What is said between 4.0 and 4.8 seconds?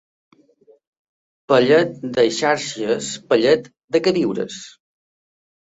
queviures.